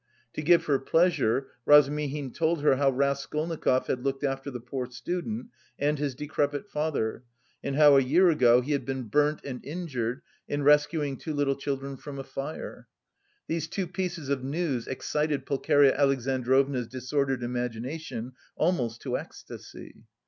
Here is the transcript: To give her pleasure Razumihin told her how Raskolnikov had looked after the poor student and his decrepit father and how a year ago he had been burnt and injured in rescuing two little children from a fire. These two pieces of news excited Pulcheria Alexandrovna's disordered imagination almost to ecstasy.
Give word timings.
To 0.33 0.41
give 0.41 0.65
her 0.65 0.79
pleasure 0.79 1.45
Razumihin 1.63 2.33
told 2.33 2.63
her 2.63 2.77
how 2.77 2.89
Raskolnikov 2.89 3.85
had 3.85 4.03
looked 4.03 4.23
after 4.23 4.49
the 4.49 4.59
poor 4.59 4.89
student 4.89 5.51
and 5.77 5.99
his 5.99 6.15
decrepit 6.15 6.67
father 6.67 7.23
and 7.63 7.75
how 7.75 7.95
a 7.97 8.01
year 8.01 8.31
ago 8.31 8.61
he 8.61 8.71
had 8.71 8.83
been 8.83 9.03
burnt 9.03 9.41
and 9.45 9.63
injured 9.63 10.23
in 10.47 10.63
rescuing 10.63 11.17
two 11.17 11.35
little 11.35 11.53
children 11.55 11.97
from 11.97 12.17
a 12.17 12.23
fire. 12.23 12.87
These 13.45 13.67
two 13.67 13.85
pieces 13.85 14.29
of 14.29 14.43
news 14.43 14.87
excited 14.87 15.45
Pulcheria 15.45 15.95
Alexandrovna's 15.95 16.87
disordered 16.87 17.43
imagination 17.43 18.33
almost 18.57 19.01
to 19.03 19.19
ecstasy. 19.19 20.05